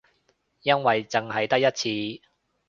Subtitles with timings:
[0.63, 2.21] 因為淨係得一次